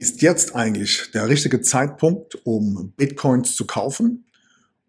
Ist 0.00 0.22
jetzt 0.22 0.56
eigentlich 0.56 1.10
der 1.12 1.28
richtige 1.28 1.60
Zeitpunkt, 1.60 2.46
um 2.46 2.94
Bitcoins 2.96 3.54
zu 3.54 3.66
kaufen? 3.66 4.24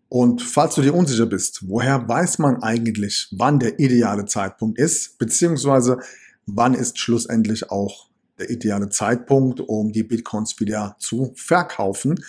Und 0.07 0.41
falls 0.41 0.75
du 0.75 0.81
dir 0.81 0.93
unsicher 0.93 1.25
bist, 1.25 1.67
woher 1.67 2.07
weiß 2.07 2.39
man 2.39 2.63
eigentlich, 2.63 3.27
wann 3.31 3.59
der 3.59 3.77
ideale 3.77 4.23
Zeitpunkt 4.23 4.79
ist, 4.79 5.17
beziehungsweise 5.17 5.97
wann 6.45 6.73
ist 6.73 6.97
schlussendlich 6.97 7.69
auch 7.71 8.07
der 8.39 8.51
ideale 8.51 8.87
Zeitpunkt, 8.87 9.59
um 9.59 9.91
die 9.91 10.03
Bitcoins 10.03 10.57
wieder 10.61 10.95
zu 10.97 11.33
verkaufen? 11.35 12.23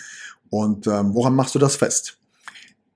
Und 0.49 0.85
ähm, 0.85 1.13
woran 1.13 1.35
machst 1.35 1.55
du 1.55 1.59
das 1.59 1.77
fest? 1.77 2.17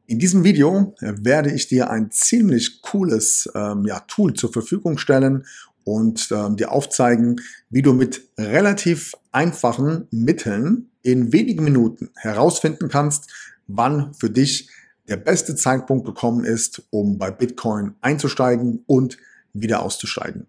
In 0.05 0.19
diesem 0.19 0.43
Video 0.43 0.95
werde 0.99 1.53
ich 1.53 1.69
dir 1.69 1.89
ein 1.89 2.11
ziemlich 2.11 2.81
cooles 2.81 3.49
ähm, 3.55 3.85
ja, 3.85 4.01
Tool 4.01 4.33
zur 4.33 4.51
Verfügung 4.51 4.97
stellen 4.97 5.45
und 5.87 6.27
ähm, 6.31 6.57
dir 6.57 6.73
aufzeigen, 6.73 7.39
wie 7.69 7.81
du 7.81 7.93
mit 7.93 8.21
relativ 8.37 9.15
einfachen 9.31 10.05
Mitteln 10.11 10.89
in 11.01 11.31
wenigen 11.31 11.63
Minuten 11.63 12.09
herausfinden 12.15 12.89
kannst, 12.89 13.31
wann 13.67 14.13
für 14.13 14.29
dich 14.29 14.69
der 15.07 15.15
beste 15.15 15.55
Zeitpunkt 15.55 16.05
gekommen 16.05 16.43
ist, 16.43 16.83
um 16.89 17.17
bei 17.17 17.31
Bitcoin 17.31 17.95
einzusteigen 18.01 18.83
und 18.85 19.17
wieder 19.53 19.81
auszusteigen. 19.81 20.47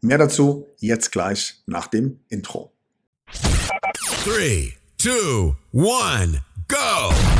Mehr 0.00 0.16
dazu 0.16 0.66
jetzt 0.78 1.12
gleich 1.12 1.62
nach 1.66 1.86
dem 1.86 2.20
Intro. 2.30 2.72
3, 4.24 4.72
2, 4.96 5.56
1. 5.74 6.38
go. 6.68 7.39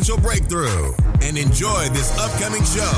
breakthrough 0.01 0.93
and 1.21 1.37
enjoy 1.37 1.87
this 1.89 2.11
upcoming 2.17 2.63
show. 2.65 2.91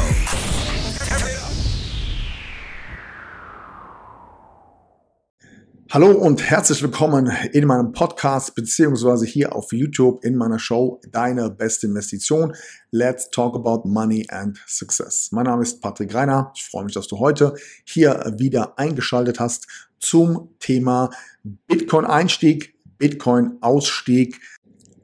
Hallo 5.90 6.12
und 6.12 6.42
herzlich 6.42 6.82
willkommen 6.82 7.30
in 7.52 7.68
meinem 7.68 7.92
Podcast 7.92 8.56
beziehungsweise 8.56 9.26
hier 9.26 9.54
auf 9.54 9.74
YouTube 9.74 10.24
in 10.24 10.38
meiner 10.38 10.58
Show 10.60 11.02
Deine 11.12 11.50
beste 11.50 11.88
Investition. 11.88 12.56
Let's 12.92 13.30
talk 13.30 13.54
about 13.54 13.88
money 13.88 14.26
and 14.30 14.58
success. 14.66 15.30
Mein 15.34 15.44
Name 15.44 15.62
ist 15.62 15.82
Patrick 15.82 16.14
Reiner. 16.14 16.54
Ich 16.56 16.64
freue 16.64 16.86
mich, 16.86 16.94
dass 16.94 17.10
du 17.10 17.20
heute 17.20 17.54
hier 17.84 18.34
wieder 18.38 18.80
eingeschaltet 18.80 19.42
hast 19.42 19.68
zum 20.00 20.56
Thema 20.60 21.10
Bitcoin 21.44 22.06
Einstieg, 22.06 22.76
Bitcoin 22.98 23.58
Ausstieg 23.60 24.40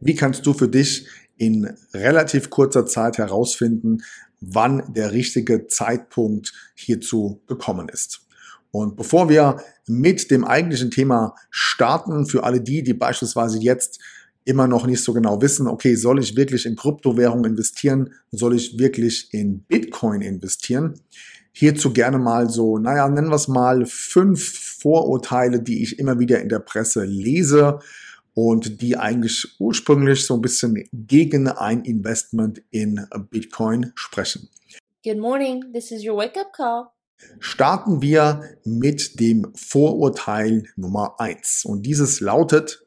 wie 0.01 0.15
kannst 0.15 0.45
du 0.45 0.53
für 0.53 0.69
dich 0.69 1.07
in 1.39 1.73
relativ 1.93 2.49
kurzer 2.49 2.85
Zeit 2.85 3.17
herausfinden, 3.17 4.03
wann 4.41 4.93
der 4.93 5.11
richtige 5.11 5.67
Zeitpunkt 5.67 6.53
hierzu 6.75 7.41
gekommen 7.47 7.89
ist? 7.89 8.21
Und 8.71 8.97
bevor 8.97 9.29
wir 9.29 9.61
mit 9.87 10.29
dem 10.29 10.45
eigentlichen 10.45 10.91
Thema 10.91 11.33
starten, 11.49 12.27
für 12.27 12.43
alle 12.43 12.61
die, 12.61 12.83
die 12.83 12.93
beispielsweise 12.93 13.59
jetzt 13.59 13.99
immer 14.45 14.67
noch 14.67 14.85
nicht 14.85 15.03
so 15.03 15.13
genau 15.13 15.41
wissen, 15.41 15.67
okay, 15.67 15.95
soll 15.95 16.19
ich 16.19 16.35
wirklich 16.35 16.65
in 16.65 16.75
Kryptowährung 16.75 17.45
investieren? 17.45 18.13
Soll 18.31 18.55
ich 18.55 18.77
wirklich 18.77 19.33
in 19.33 19.61
Bitcoin 19.63 20.21
investieren? 20.21 20.99
Hierzu 21.51 21.93
gerne 21.93 22.19
mal 22.19 22.49
so, 22.49 22.77
naja, 22.77 23.07
nennen 23.09 23.29
wir 23.29 23.35
es 23.35 23.47
mal 23.47 23.85
fünf 23.85 24.77
Vorurteile, 24.81 25.61
die 25.61 25.81
ich 25.81 25.99
immer 25.99 26.19
wieder 26.19 26.41
in 26.41 26.49
der 26.49 26.59
Presse 26.59 27.03
lese 27.05 27.79
und 28.33 28.81
die 28.81 28.97
eigentlich 28.97 29.55
ursprünglich 29.59 30.25
so 30.25 30.35
ein 30.35 30.41
bisschen 30.41 30.87
gegen 30.93 31.47
ein 31.47 31.83
Investment 31.83 32.61
in 32.71 33.05
Bitcoin 33.29 33.91
sprechen. 33.95 34.49
Good 35.03 35.17
morning, 35.17 35.71
this 35.73 35.91
is 35.91 36.05
your 36.05 36.17
wake-up 36.17 36.51
call. 36.53 36.87
Starten 37.39 38.01
wir 38.01 38.43
mit 38.63 39.19
dem 39.19 39.47
Vorurteil 39.55 40.63
Nummer 40.75 41.15
eins 41.19 41.65
und 41.65 41.83
dieses 41.83 42.21
lautet, 42.21 42.85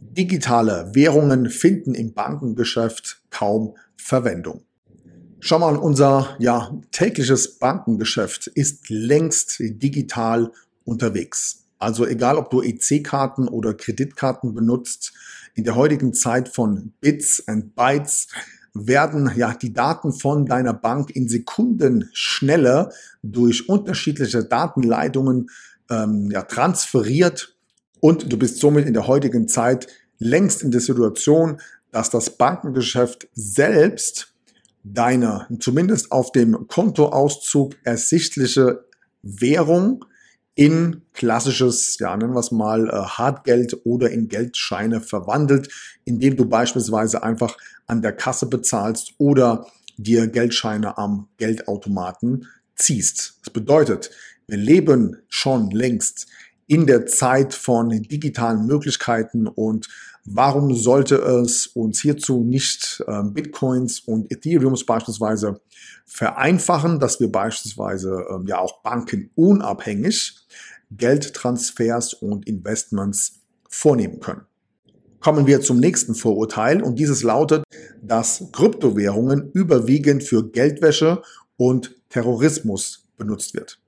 digitale 0.00 0.90
Währungen 0.94 1.50
finden 1.50 1.94
im 1.94 2.14
Bankengeschäft 2.14 3.22
kaum 3.30 3.76
Verwendung. 3.96 4.62
Schau 5.40 5.58
mal, 5.58 5.76
unser 5.76 6.36
ja, 6.38 6.74
tägliches 6.90 7.58
Bankengeschäft 7.58 8.46
ist 8.46 8.88
längst 8.88 9.56
digital 9.58 10.52
unterwegs. 10.84 11.63
Also 11.78 12.06
egal, 12.06 12.38
ob 12.38 12.50
du 12.50 12.62
EC-Karten 12.62 13.48
oder 13.48 13.74
Kreditkarten 13.74 14.54
benutzt, 14.54 15.12
in 15.54 15.64
der 15.64 15.76
heutigen 15.76 16.14
Zeit 16.14 16.48
von 16.48 16.92
Bits 17.00 17.46
and 17.46 17.74
Bytes 17.74 18.28
werden 18.74 19.30
ja 19.36 19.54
die 19.54 19.72
Daten 19.72 20.12
von 20.12 20.46
deiner 20.46 20.74
Bank 20.74 21.10
in 21.10 21.28
Sekunden 21.28 22.10
schneller 22.12 22.92
durch 23.22 23.68
unterschiedliche 23.68 24.44
Datenleitungen 24.44 25.48
ähm, 25.90 26.30
ja, 26.30 26.42
transferiert. 26.42 27.56
Und 28.00 28.32
du 28.32 28.36
bist 28.36 28.58
somit 28.58 28.86
in 28.86 28.94
der 28.94 29.06
heutigen 29.06 29.46
Zeit 29.46 29.86
längst 30.18 30.62
in 30.62 30.72
der 30.72 30.80
Situation, 30.80 31.60
dass 31.92 32.10
das 32.10 32.30
Bankengeschäft 32.30 33.28
selbst 33.34 34.34
deine 34.82 35.46
zumindest 35.60 36.10
auf 36.12 36.32
dem 36.32 36.66
Kontoauszug 36.66 37.76
ersichtliche 37.84 38.84
Währung 39.22 40.04
in 40.54 41.02
klassisches, 41.12 41.98
ja, 41.98 42.16
nennen 42.16 42.34
wir 42.34 42.40
es 42.40 42.52
mal, 42.52 42.88
äh, 42.88 42.92
Hartgeld 42.92 43.76
oder 43.84 44.10
in 44.10 44.28
Geldscheine 44.28 45.00
verwandelt, 45.00 45.68
indem 46.04 46.36
du 46.36 46.46
beispielsweise 46.46 47.22
einfach 47.22 47.56
an 47.86 48.02
der 48.02 48.12
Kasse 48.12 48.46
bezahlst 48.46 49.14
oder 49.18 49.66
dir 49.96 50.26
Geldscheine 50.28 50.96
am 50.98 51.28
Geldautomaten 51.38 52.46
ziehst. 52.76 53.38
Das 53.44 53.52
bedeutet, 53.52 54.10
wir 54.46 54.58
leben 54.58 55.16
schon 55.28 55.70
längst 55.70 56.26
in 56.66 56.86
der 56.86 57.06
Zeit 57.06 57.54
von 57.54 57.90
digitalen 57.90 58.66
Möglichkeiten 58.66 59.46
und 59.46 59.88
warum 60.24 60.74
sollte 60.74 61.16
es 61.16 61.66
uns 61.66 62.00
hierzu 62.00 62.44
nicht 62.44 63.02
äh, 63.06 63.22
Bitcoins 63.24 64.00
und 64.00 64.32
Ethereums 64.32 64.84
beispielsweise 64.84 65.60
vereinfachen, 66.06 66.98
dass 67.00 67.20
wir 67.20 67.30
beispielsweise 67.30 68.24
äh, 68.28 68.48
ja 68.48 68.58
auch 68.58 68.82
bankenunabhängig 68.82 70.36
Geldtransfers 70.90 72.14
und 72.14 72.46
Investments 72.46 73.40
vornehmen 73.68 74.20
können. 74.20 74.42
Kommen 75.20 75.46
wir 75.46 75.62
zum 75.62 75.80
nächsten 75.80 76.14
Vorurteil 76.14 76.82
und 76.82 76.98
dieses 76.98 77.22
lautet, 77.22 77.64
dass 78.02 78.44
Kryptowährungen 78.52 79.50
überwiegend 79.52 80.22
für 80.22 80.50
Geldwäsche 80.50 81.22
und 81.56 81.94
Terrorismus 82.10 83.06
benutzt 83.16 83.54
wird. 83.54 83.80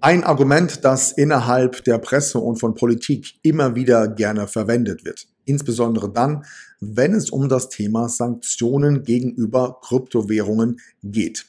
Ein 0.00 0.24
Argument, 0.24 0.84
das 0.84 1.12
innerhalb 1.12 1.84
der 1.84 1.98
Presse 1.98 2.40
und 2.40 2.58
von 2.58 2.74
Politik 2.74 3.34
immer 3.42 3.76
wieder 3.76 4.08
gerne 4.08 4.48
verwendet 4.48 5.04
wird. 5.04 5.28
Insbesondere 5.44 6.12
dann, 6.12 6.44
wenn 6.80 7.14
es 7.14 7.30
um 7.30 7.48
das 7.48 7.68
Thema 7.68 8.08
Sanktionen 8.08 9.04
gegenüber 9.04 9.78
Kryptowährungen 9.82 10.80
geht. 11.02 11.46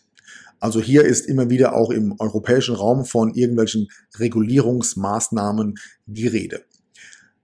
Also 0.59 0.79
hier 0.79 1.03
ist 1.03 1.25
immer 1.25 1.49
wieder 1.49 1.75
auch 1.75 1.89
im 1.89 2.15
europäischen 2.19 2.75
Raum 2.75 3.03
von 3.03 3.33
irgendwelchen 3.33 3.89
Regulierungsmaßnahmen 4.17 5.75
die 6.05 6.27
Rede. 6.27 6.63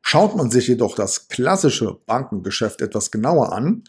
Schaut 0.02 0.38
man 0.38 0.50
sich 0.50 0.68
jedoch 0.68 0.96
das 0.96 1.28
klassische 1.28 2.00
Bankengeschäft 2.06 2.82
etwas 2.82 3.12
genauer 3.12 3.52
an, 3.52 3.84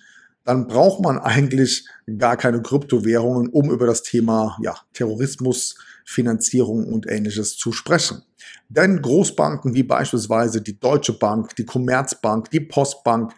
dann 0.45 0.67
braucht 0.67 1.01
man 1.01 1.19
eigentlich 1.19 1.87
gar 2.19 2.37
keine 2.37 2.61
Kryptowährungen, 2.61 3.49
um 3.49 3.71
über 3.71 3.87
das 3.87 4.03
Thema 4.03 4.59
ja, 4.63 4.77
Terrorismus, 4.95 5.77
Finanzierung 6.05 6.93
und 6.93 7.09
ähnliches 7.09 7.57
zu 7.57 7.73
sprechen. 7.73 8.23
Denn 8.71 9.03
Großbanken 9.03 9.75
wie 9.75 9.83
beispielsweise 9.83 10.63
die 10.63 10.79
Deutsche 10.79 11.13
Bank, 11.13 11.57
die 11.57 11.67
Commerzbank, 11.67 12.51
die 12.51 12.61
Postbank, 12.61 13.33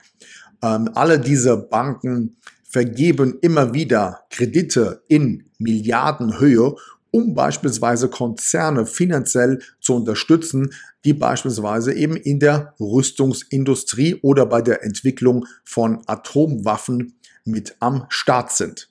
ähm, 0.62 0.90
alle 0.94 1.18
diese 1.18 1.56
Banken 1.56 2.36
vergeben 2.68 3.38
immer 3.40 3.72
wieder 3.72 4.20
Kredite 4.30 5.02
in 5.08 5.44
Milliardenhöhe, 5.58 6.74
um 7.10 7.34
beispielsweise 7.34 8.08
Konzerne 8.08 8.84
finanziell 8.84 9.60
zu 9.80 9.94
unterstützen, 9.94 10.70
die 11.04 11.14
beispielsweise 11.14 11.94
eben 11.94 12.16
in 12.16 12.38
der 12.38 12.74
Rüstungsindustrie 12.78 14.16
oder 14.22 14.44
bei 14.44 14.60
der 14.60 14.84
Entwicklung 14.84 15.46
von 15.64 16.02
Atomwaffen 16.06 17.14
mit 17.44 17.74
am 17.80 18.04
Start 18.10 18.52
sind. 18.52 18.90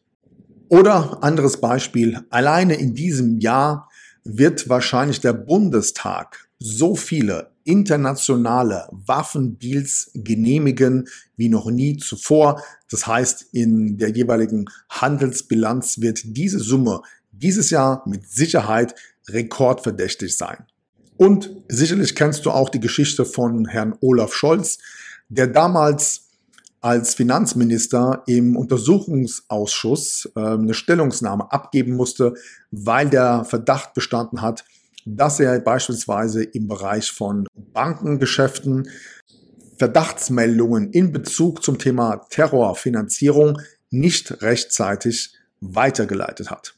Oder 0.70 1.24
anderes 1.24 1.58
Beispiel, 1.58 2.20
alleine 2.30 2.76
in 2.76 2.96
diesem 2.96 3.40
Jahr 3.40 3.90
wird 4.24 4.70
wahrscheinlich 4.70 5.20
der 5.20 5.34
Bundestag 5.34 6.48
so 6.60 6.96
viele 6.96 7.52
internationale 7.64 8.88
Waffendeals 8.92 10.12
genehmigen 10.14 11.08
wie 11.38 11.50
noch 11.50 11.70
nie 11.70 11.98
zuvor. 11.98 12.62
Das 12.90 13.08
heißt, 13.08 13.48
in 13.52 13.98
der 13.98 14.10
jeweiligen 14.10 14.66
Handelsbilanz 14.90 16.02
wird 16.02 16.22
diese 16.24 16.60
Summe 16.60 17.02
dieses 17.32 17.70
Jahr 17.70 18.04
mit 18.08 18.30
Sicherheit 18.30 18.96
rekordverdächtig 19.30 20.38
sein. 20.38 20.66
Und 21.18 21.52
sicherlich 21.68 22.16
kennst 22.16 22.46
du 22.46 22.52
auch 22.52 22.70
die 22.70 22.80
Geschichte 22.80 23.26
von 23.26 23.68
Herrn 23.68 23.96
Olaf 24.02 24.34
Scholz, 24.34 24.80
der 25.30 25.48
damals 25.48 26.31
als 26.82 27.14
Finanzminister 27.14 28.24
im 28.26 28.58
Untersuchungsausschuss 28.58 30.32
äh, 30.36 30.40
eine 30.40 30.74
Stellungnahme 30.74 31.52
abgeben 31.52 31.96
musste, 31.96 32.34
weil 32.72 33.10
der 33.10 33.46
Verdacht 33.46 33.94
bestanden 33.94 34.42
hat, 34.42 34.66
dass 35.06 35.40
er 35.40 35.60
beispielsweise 35.60 36.44
im 36.44 36.68
Bereich 36.68 37.12
von 37.12 37.48
Bankengeschäften 37.74 38.90
Verdachtsmeldungen 39.78 40.92
in 40.92 41.12
Bezug 41.12 41.64
zum 41.64 41.80
Thema 41.80 42.18
Terrorfinanzierung 42.30 43.60
nicht 43.90 44.42
rechtzeitig 44.42 45.34
weitergeleitet 45.60 46.52
hat. 46.52 46.76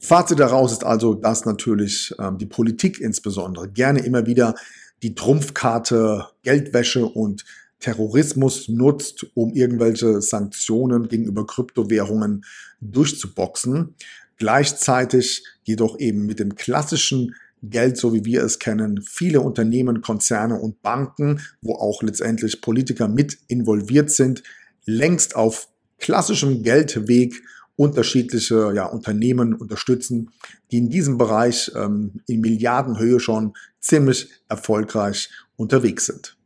Fazit 0.00 0.40
daraus 0.40 0.72
ist 0.72 0.84
also, 0.84 1.14
dass 1.14 1.44
natürlich 1.44 2.14
ähm, 2.18 2.38
die 2.38 2.46
Politik 2.46 3.00
insbesondere 3.00 3.68
gerne 3.68 4.00
immer 4.00 4.26
wieder 4.26 4.54
die 5.02 5.14
Trumpfkarte 5.14 6.26
Geldwäsche 6.42 7.06
und 7.06 7.44
Terrorismus 7.80 8.68
nutzt, 8.68 9.26
um 9.34 9.52
irgendwelche 9.54 10.20
Sanktionen 10.20 11.08
gegenüber 11.08 11.46
Kryptowährungen 11.46 12.44
durchzuboxen. 12.80 13.94
Gleichzeitig 14.36 15.44
jedoch 15.64 15.98
eben 15.98 16.26
mit 16.26 16.38
dem 16.38 16.54
klassischen 16.54 17.34
Geld, 17.62 17.96
so 17.96 18.14
wie 18.14 18.24
wir 18.24 18.42
es 18.42 18.58
kennen, 18.58 19.02
viele 19.02 19.40
Unternehmen, 19.40 20.00
Konzerne 20.00 20.58
und 20.58 20.80
Banken, 20.82 21.40
wo 21.60 21.74
auch 21.74 22.02
letztendlich 22.02 22.60
Politiker 22.60 23.08
mit 23.08 23.38
involviert 23.48 24.10
sind, 24.10 24.42
längst 24.86 25.36
auf 25.36 25.68
klassischem 25.98 26.62
Geldweg 26.62 27.42
unterschiedliche 27.76 28.72
ja, 28.74 28.86
Unternehmen 28.86 29.54
unterstützen, 29.54 30.30
die 30.70 30.78
in 30.78 30.90
diesem 30.90 31.18
Bereich 31.18 31.70
ähm, 31.74 32.20
in 32.26 32.40
Milliardenhöhe 32.40 33.20
schon 33.20 33.54
ziemlich 33.78 34.28
erfolgreich 34.48 35.30
unterwegs 35.56 36.06
sind. 36.06 36.36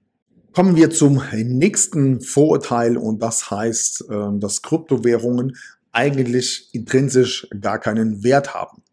Kommen 0.55 0.77
wir 0.77 0.91
zum 0.91 1.21
nächsten 1.33 2.21
Vorurteil 2.21 2.97
und 2.97 3.21
das 3.21 3.51
heißt, 3.51 4.05
ähm, 4.09 4.39
dass 4.39 4.63
Kryptowährungen 4.63 5.57
eigentlich 5.91 6.69
intrinsisch 6.73 7.49
gar 7.61 7.81
keinen 7.81 8.23
Wert 8.23 8.55
haben. 8.55 8.85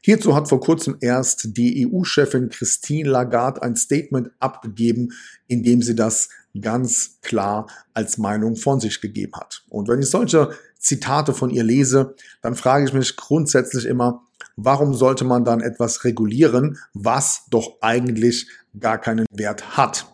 Hierzu 0.00 0.36
hat 0.36 0.48
vor 0.48 0.60
kurzem 0.60 0.96
erst 1.00 1.56
die 1.56 1.88
EU-Chefin 1.88 2.50
Christine 2.50 3.08
Lagarde 3.08 3.62
ein 3.62 3.74
Statement 3.74 4.30
abgegeben, 4.38 5.08
in 5.48 5.64
dem 5.64 5.82
sie 5.82 5.96
das 5.96 6.28
ganz 6.60 7.18
klar 7.20 7.66
als 7.94 8.16
Meinung 8.16 8.54
von 8.54 8.78
sich 8.78 9.00
gegeben 9.00 9.32
hat. 9.34 9.64
Und 9.68 9.88
wenn 9.88 9.98
ich 9.98 10.10
solche 10.10 10.50
Zitate 10.78 11.34
von 11.34 11.50
ihr 11.50 11.64
lese, 11.64 12.14
dann 12.42 12.54
frage 12.54 12.84
ich 12.84 12.92
mich 12.92 13.16
grundsätzlich 13.16 13.86
immer, 13.86 14.22
warum 14.54 14.94
sollte 14.94 15.24
man 15.24 15.44
dann 15.44 15.62
etwas 15.62 16.04
regulieren, 16.04 16.78
was 16.94 17.46
doch 17.50 17.78
eigentlich 17.80 18.46
gar 18.78 18.98
keinen 18.98 19.26
Wert 19.32 19.76
hat? 19.76 20.06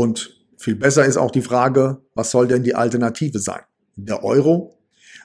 Und 0.00 0.34
viel 0.56 0.76
besser 0.76 1.04
ist 1.04 1.18
auch 1.18 1.30
die 1.30 1.42
Frage, 1.42 1.98
was 2.14 2.30
soll 2.30 2.48
denn 2.48 2.62
die 2.62 2.74
Alternative 2.74 3.38
sein? 3.38 3.60
Der 3.96 4.24
Euro, 4.24 4.78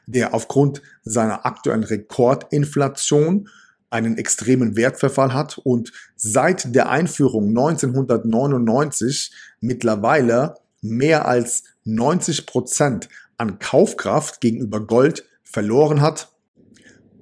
der 0.06 0.34
aufgrund 0.34 0.82
seiner 1.06 1.46
aktuellen 1.46 1.86
Rekordinflation 1.86 3.48
einen 3.90 4.18
extremen 4.18 4.76
Wertverfall 4.76 5.34
hat 5.34 5.60
und 5.60 5.94
seit 6.18 6.76
der 6.76 6.90
Einführung 6.90 7.48
1999 7.52 9.32
mittlerweile 9.62 10.56
mehr 10.82 11.26
als 11.26 11.64
90 11.86 12.46
Prozent 12.46 13.08
an 13.38 13.60
Kaufkraft 13.60 14.42
gegenüber 14.42 14.86
Gold 14.86 15.24
verloren 15.46 16.02
hat. 16.02 16.34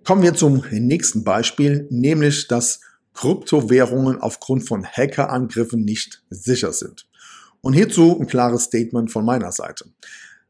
Kommen 0.04 0.24
wir 0.24 0.34
zum 0.34 0.64
nächsten 0.72 1.24
Beispiel, 1.24 1.86
nämlich 1.92 2.48
dass 2.48 2.80
Kryptowährungen 3.14 4.20
aufgrund 4.20 4.68
von 4.68 4.84
Hackerangriffen 4.84 5.86
nicht 5.86 6.24
sicher 6.32 6.74
sind. 6.74 7.06
Und 7.64 7.72
hierzu 7.72 8.20
ein 8.20 8.28
klares 8.28 8.66
Statement 8.66 9.10
von 9.10 9.24
meiner 9.24 9.54
Seite. 9.54 9.86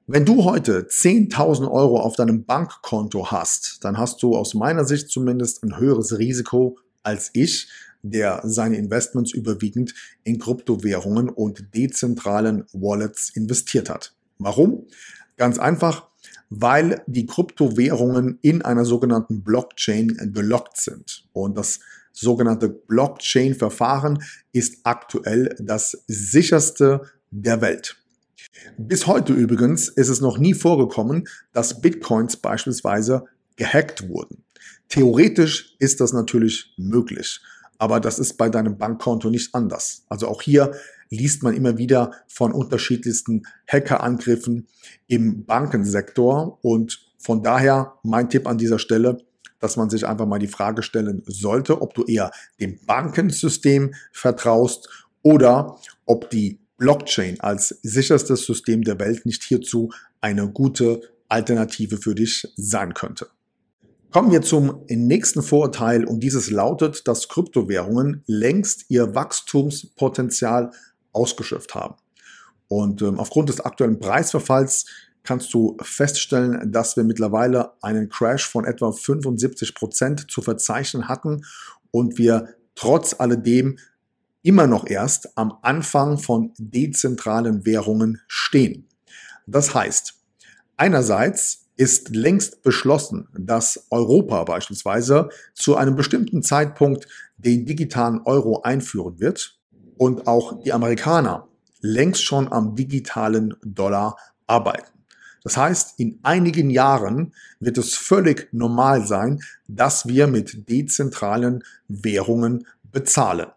Wenn 0.07 0.25
du 0.25 0.45
heute 0.45 0.87
10.000 0.87 1.69
Euro 1.69 1.99
auf 1.99 2.15
deinem 2.15 2.43
Bankkonto 2.43 3.29
hast, 3.29 3.83
dann 3.83 3.99
hast 3.99 4.23
du 4.23 4.35
aus 4.35 4.55
meiner 4.55 4.83
Sicht 4.83 5.09
zumindest 5.09 5.63
ein 5.63 5.77
höheres 5.77 6.17
Risiko 6.17 6.79
als 7.03 7.29
ich, 7.33 7.69
der 8.01 8.41
seine 8.43 8.77
Investments 8.77 9.31
überwiegend 9.31 9.93
in 10.23 10.39
Kryptowährungen 10.39 11.29
und 11.29 11.75
dezentralen 11.75 12.65
Wallets 12.73 13.29
investiert 13.35 13.91
hat. 13.91 14.15
Warum? 14.39 14.87
Ganz 15.37 15.59
einfach, 15.59 16.07
weil 16.49 17.03
die 17.05 17.27
Kryptowährungen 17.27 18.39
in 18.41 18.63
einer 18.63 18.85
sogenannten 18.85 19.43
Blockchain 19.43 20.31
gelockt 20.33 20.77
sind. 20.77 21.27
Und 21.31 21.59
das 21.59 21.79
sogenannte 22.13 22.69
Blockchain-Verfahren 22.69 24.23
ist 24.53 24.77
aktuell 24.83 25.55
das 25.59 26.03
sicherste 26.07 27.01
der 27.31 27.59
Welt. 27.61 27.97
Bis 28.77 29.07
heute 29.07 29.33
übrigens 29.33 29.89
ist 29.89 30.09
es 30.09 30.21
noch 30.21 30.37
nie 30.37 30.53
vorgekommen, 30.53 31.27
dass 31.51 31.81
Bitcoins 31.81 32.37
beispielsweise 32.37 33.25
gehackt 33.55 34.07
wurden. 34.07 34.43
Theoretisch 34.89 35.75
ist 35.79 35.99
das 35.99 36.13
natürlich 36.13 36.73
möglich, 36.77 37.41
aber 37.77 37.99
das 37.99 38.19
ist 38.19 38.37
bei 38.37 38.49
deinem 38.49 38.77
Bankkonto 38.77 39.29
nicht 39.29 39.53
anders. 39.55 40.05
Also 40.07 40.27
auch 40.27 40.41
hier 40.41 40.73
liest 41.09 41.43
man 41.43 41.55
immer 41.55 41.77
wieder 41.77 42.11
von 42.27 42.51
unterschiedlichsten 42.51 43.43
Hackerangriffen 43.67 44.67
im 45.07 45.45
Bankensektor 45.45 46.59
und 46.63 47.11
von 47.17 47.43
daher 47.43 47.93
mein 48.03 48.29
Tipp 48.29 48.47
an 48.47 48.57
dieser 48.57 48.79
Stelle, 48.79 49.17
dass 49.63 49.77
man 49.77 49.89
sich 49.89 50.05
einfach 50.05 50.25
mal 50.25 50.39
die 50.39 50.47
Frage 50.47 50.83
stellen 50.83 51.23
sollte, 51.25 51.81
ob 51.81 51.93
du 51.93 52.03
eher 52.03 52.31
dem 52.59 52.79
Bankensystem 52.85 53.93
vertraust 54.11 54.89
oder 55.21 55.79
ob 56.05 56.29
die 56.29 56.59
Blockchain 56.77 57.39
als 57.39 57.69
sicherstes 57.81 58.45
System 58.45 58.83
der 58.83 58.99
Welt 58.99 59.25
nicht 59.25 59.41
hierzu 59.41 59.89
eine 60.19 60.49
gute 60.49 60.99
Alternative 61.29 61.95
für 61.95 62.13
dich 62.13 62.45
sein 62.57 62.93
könnte. 62.93 63.29
Kommen 64.11 64.31
wir 64.31 64.41
zum 64.41 64.83
nächsten 64.89 65.41
Vorurteil 65.41 66.03
und 66.03 66.19
dieses 66.19 66.51
lautet, 66.51 67.07
dass 67.07 67.29
Kryptowährungen 67.29 68.21
längst 68.27 68.89
ihr 68.89 69.15
Wachstumspotenzial 69.15 70.71
ausgeschöpft 71.13 71.73
haben. 71.73 71.95
Und 72.67 73.01
ähm, 73.01 73.17
aufgrund 73.17 73.47
des 73.47 73.61
aktuellen 73.61 73.99
Preisverfalls 73.99 74.85
kannst 75.23 75.53
du 75.53 75.77
feststellen, 75.81 76.71
dass 76.71 76.97
wir 76.97 77.03
mittlerweile 77.03 77.71
einen 77.81 78.09
Crash 78.09 78.47
von 78.47 78.65
etwa 78.65 78.91
75 78.91 79.73
Prozent 79.73 80.29
zu 80.29 80.41
verzeichnen 80.41 81.07
hatten 81.07 81.45
und 81.91 82.17
wir 82.17 82.55
trotz 82.75 83.15
alledem 83.19 83.77
immer 84.41 84.67
noch 84.67 84.85
erst 84.85 85.37
am 85.37 85.57
Anfang 85.61 86.17
von 86.17 86.53
dezentralen 86.57 87.65
Währungen 87.65 88.21
stehen. 88.27 88.89
Das 89.47 89.73
heißt, 89.73 90.15
einerseits 90.77 91.63
ist 91.75 92.09
längst 92.09 92.61
beschlossen, 92.61 93.27
dass 93.33 93.87
Europa 93.89 94.43
beispielsweise 94.43 95.29
zu 95.53 95.75
einem 95.75 95.95
bestimmten 95.95 96.43
Zeitpunkt 96.43 97.07
den 97.37 97.65
digitalen 97.65 98.21
Euro 98.25 98.61
einführen 98.61 99.19
wird 99.19 99.59
und 99.97 100.27
auch 100.27 100.61
die 100.61 100.73
Amerikaner 100.73 101.47
längst 101.79 102.23
schon 102.23 102.51
am 102.51 102.75
digitalen 102.75 103.55
Dollar 103.63 104.17
arbeiten. 104.45 104.91
Das 105.43 105.57
heißt, 105.57 105.99
in 105.99 106.19
einigen 106.23 106.69
Jahren 106.69 107.33
wird 107.59 107.77
es 107.77 107.95
völlig 107.95 108.47
normal 108.51 109.05
sein, 109.05 109.41
dass 109.67 110.07
wir 110.07 110.27
mit 110.27 110.69
dezentralen 110.69 111.63
Währungen 111.87 112.65
bezahlen. 112.91 113.47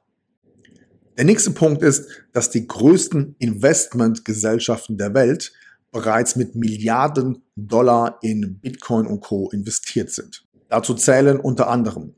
Der 1.17 1.25
nächste 1.25 1.53
Punkt 1.53 1.83
ist, 1.83 2.11
dass 2.33 2.51
die 2.51 2.67
größten 2.67 3.37
Investmentgesellschaften 3.39 4.99
der 4.99 5.15
Welt 5.15 5.53
bereits 5.93 6.37
mit 6.37 6.55
Milliarden 6.55 7.43
Dollar 7.55 8.19
in 8.21 8.59
Bitcoin 8.59 9.07
und 9.07 9.21
Co. 9.21 9.49
investiert 9.51 10.11
sind. 10.11 10.45
Dazu 10.69 10.95
zählen 10.95 11.41
unter 11.41 11.69
anderem 11.69 12.15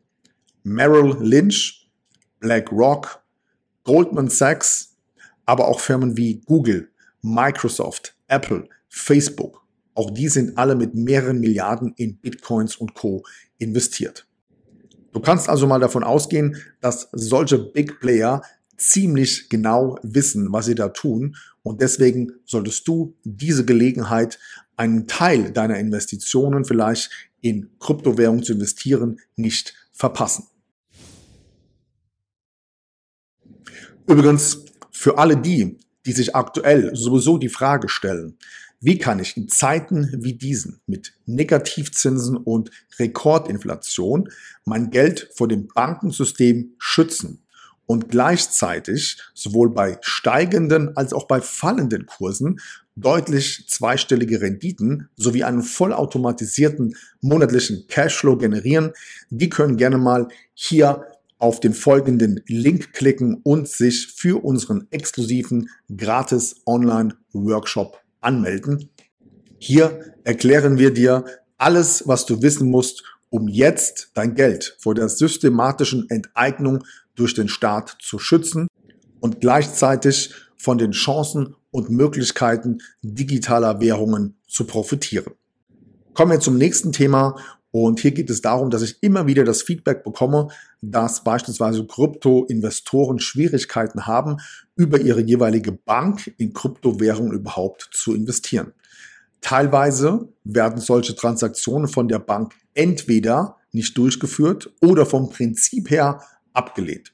Merrill 0.64 1.16
Lynch, 1.20 1.88
BlackRock, 2.40 3.22
Goldman 3.84 4.28
Sachs, 4.28 4.96
aber 5.46 5.68
auch 5.68 5.80
Firmen 5.80 6.16
wie 6.16 6.40
Google, 6.44 6.90
Microsoft, 7.22 8.16
Apple, 8.26 8.68
Facebook. 8.88 9.64
Auch 9.94 10.10
die 10.10 10.28
sind 10.28 10.56
alle 10.58 10.76
mit 10.76 10.94
mehreren 10.94 11.40
Milliarden 11.40 11.92
in 11.96 12.18
Bitcoins 12.18 12.76
und 12.76 12.94
Co 12.94 13.24
investiert. 13.58 14.26
Du 15.12 15.20
kannst 15.20 15.48
also 15.48 15.66
mal 15.66 15.80
davon 15.80 16.04
ausgehen, 16.04 16.56
dass 16.80 17.08
solche 17.12 17.58
Big 17.58 17.98
Player 17.98 18.42
ziemlich 18.76 19.48
genau 19.48 19.98
wissen, 20.02 20.52
was 20.52 20.66
sie 20.66 20.74
da 20.74 20.88
tun. 20.88 21.36
Und 21.62 21.80
deswegen 21.80 22.32
solltest 22.44 22.86
du 22.86 23.16
diese 23.24 23.64
Gelegenheit, 23.64 24.38
einen 24.76 25.08
Teil 25.08 25.50
deiner 25.50 25.78
Investitionen 25.78 26.64
vielleicht 26.64 27.10
in 27.40 27.70
Kryptowährung 27.80 28.42
zu 28.42 28.52
investieren, 28.52 29.18
nicht 29.34 29.74
verpassen. 29.92 30.46
Übrigens, 34.06 34.64
für 34.92 35.18
alle 35.18 35.36
die, 35.36 35.78
die 36.06 36.12
sich 36.12 36.34
aktuell 36.34 36.94
sowieso 36.94 37.38
die 37.38 37.48
Frage 37.48 37.88
stellen, 37.88 38.38
wie 38.80 38.98
kann 38.98 39.18
ich 39.18 39.36
in 39.36 39.48
Zeiten 39.48 40.08
wie 40.22 40.34
diesen 40.34 40.80
mit 40.86 41.14
Negativzinsen 41.26 42.36
und 42.36 42.70
Rekordinflation 42.98 44.28
mein 44.64 44.90
Geld 44.90 45.30
vor 45.34 45.48
dem 45.48 45.68
Bankensystem 45.68 46.74
schützen 46.78 47.42
und 47.86 48.10
gleichzeitig 48.10 49.18
sowohl 49.34 49.70
bei 49.70 49.98
steigenden 50.02 50.96
als 50.96 51.12
auch 51.12 51.26
bei 51.26 51.40
fallenden 51.40 52.06
Kursen 52.06 52.60
deutlich 52.96 53.66
zweistellige 53.68 54.40
Renditen 54.40 55.08
sowie 55.16 55.44
einen 55.44 55.62
vollautomatisierten 55.62 56.94
monatlichen 57.20 57.86
Cashflow 57.88 58.36
generieren, 58.36 58.92
die 59.30 59.48
können 59.48 59.76
gerne 59.76 59.98
mal 59.98 60.28
hier 60.52 61.06
auf 61.38 61.60
den 61.60 61.72
folgenden 61.72 62.42
Link 62.46 62.92
klicken 62.92 63.40
und 63.42 63.68
sich 63.68 64.08
für 64.08 64.44
unseren 64.44 64.88
exklusiven 64.90 65.70
gratis 65.96 66.56
Online-Workshop 66.66 68.00
anmelden. 68.20 68.90
Hier 69.58 70.14
erklären 70.24 70.78
wir 70.78 70.92
dir 70.92 71.24
alles, 71.56 72.06
was 72.06 72.26
du 72.26 72.42
wissen 72.42 72.70
musst, 72.70 73.02
um 73.30 73.48
jetzt 73.48 74.10
dein 74.14 74.34
Geld 74.34 74.76
vor 74.78 74.94
der 74.94 75.08
systematischen 75.08 76.08
Enteignung 76.08 76.84
durch 77.14 77.34
den 77.34 77.48
Staat 77.48 77.96
zu 78.00 78.18
schützen 78.18 78.68
und 79.20 79.40
gleichzeitig 79.40 80.32
von 80.56 80.78
den 80.78 80.92
Chancen 80.92 81.56
und 81.70 81.90
Möglichkeiten 81.90 82.78
digitaler 83.02 83.80
Währungen 83.80 84.36
zu 84.46 84.64
profitieren. 84.64 85.34
Kommen 86.14 86.32
wir 86.32 86.40
zum 86.40 86.56
nächsten 86.56 86.92
Thema 86.92 87.36
und 87.70 88.00
hier 88.00 88.12
geht 88.12 88.30
es 88.30 88.40
darum, 88.40 88.70
dass 88.70 88.82
ich 88.82 89.02
immer 89.02 89.26
wieder 89.26 89.44
das 89.44 89.62
Feedback 89.62 90.02
bekomme, 90.02 90.48
dass 90.80 91.22
beispielsweise 91.22 91.86
Krypto-Investoren 91.86 93.18
Schwierigkeiten 93.18 94.06
haben, 94.06 94.38
über 94.78 95.00
ihre 95.00 95.20
jeweilige 95.20 95.72
Bank 95.72 96.32
in 96.38 96.54
Kryptowährungen 96.54 97.32
überhaupt 97.32 97.90
zu 97.92 98.14
investieren. 98.14 98.72
Teilweise 99.40 100.28
werden 100.44 100.80
solche 100.80 101.14
Transaktionen 101.14 101.88
von 101.88 102.08
der 102.08 102.20
Bank 102.20 102.54
entweder 102.74 103.56
nicht 103.72 103.98
durchgeführt 103.98 104.72
oder 104.80 105.04
vom 105.04 105.30
Prinzip 105.30 105.90
her 105.90 106.22
abgelehnt. 106.52 107.12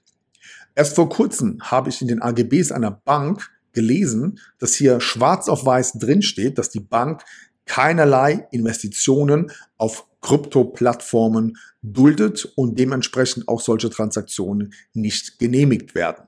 Erst 0.74 0.94
vor 0.94 1.08
kurzem 1.08 1.58
habe 1.62 1.88
ich 1.88 2.02
in 2.02 2.08
den 2.08 2.22
AGBs 2.22 2.70
einer 2.70 2.90
Bank 2.90 3.50
gelesen, 3.72 4.40
dass 4.58 4.74
hier 4.74 5.00
schwarz 5.00 5.48
auf 5.48 5.64
weiß 5.64 5.94
drinsteht, 5.94 6.58
dass 6.58 6.70
die 6.70 6.80
Bank 6.80 7.22
keinerlei 7.64 8.46
Investitionen 8.52 9.50
auf 9.78 10.06
Krypto-Plattformen 10.20 11.56
duldet 11.82 12.44
und 12.56 12.78
dementsprechend 12.78 13.48
auch 13.48 13.60
solche 13.60 13.90
Transaktionen 13.90 14.74
nicht 14.92 15.38
genehmigt 15.38 15.94
werden. 15.94 16.26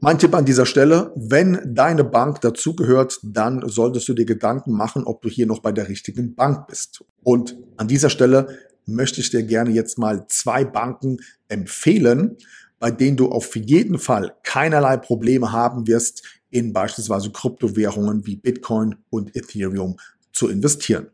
Mein 0.00 0.18
Tipp 0.18 0.34
an 0.34 0.46
dieser 0.46 0.64
Stelle, 0.64 1.12
wenn 1.14 1.60
deine 1.74 2.04
Bank 2.04 2.40
dazugehört, 2.40 3.20
dann 3.22 3.68
solltest 3.68 4.08
du 4.08 4.14
dir 4.14 4.24
Gedanken 4.24 4.72
machen, 4.72 5.04
ob 5.04 5.20
du 5.20 5.28
hier 5.28 5.46
noch 5.46 5.60
bei 5.60 5.72
der 5.72 5.88
richtigen 5.88 6.34
Bank 6.34 6.68
bist. 6.68 7.04
Und 7.22 7.58
an 7.76 7.86
dieser 7.86 8.08
Stelle 8.08 8.48
möchte 8.86 9.20
ich 9.20 9.30
dir 9.30 9.42
gerne 9.42 9.70
jetzt 9.70 9.98
mal 9.98 10.26
zwei 10.28 10.64
Banken 10.64 11.18
empfehlen, 11.48 12.38
bei 12.78 12.90
denen 12.90 13.18
du 13.18 13.28
auf 13.28 13.54
jeden 13.56 13.98
Fall 13.98 14.34
keinerlei 14.42 14.96
Probleme 14.96 15.52
haben 15.52 15.86
wirst, 15.86 16.22
in 16.48 16.72
beispielsweise 16.72 17.30
Kryptowährungen 17.30 18.26
wie 18.26 18.36
Bitcoin 18.36 18.96
und 19.10 19.36
Ethereum 19.36 19.96
zu 20.32 20.48
investieren. 20.48 21.08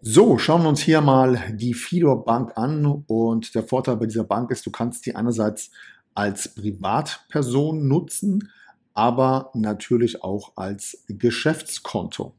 So, 0.00 0.38
schauen 0.38 0.62
wir 0.62 0.68
uns 0.68 0.80
hier 0.80 1.00
mal 1.00 1.40
die 1.54 1.74
Fidor 1.74 2.24
Bank 2.24 2.52
an 2.56 3.04
und 3.06 3.54
der 3.54 3.62
Vorteil 3.62 3.96
bei 3.96 4.06
dieser 4.06 4.24
Bank 4.24 4.50
ist, 4.50 4.66
du 4.66 4.70
kannst 4.70 5.06
die 5.06 5.14
einerseits 5.14 5.70
als 6.14 6.54
Privatperson 6.54 7.86
nutzen, 7.86 8.50
aber 8.94 9.50
natürlich 9.54 10.22
auch 10.22 10.52
als 10.56 11.04
Geschäftskonto. 11.08 12.34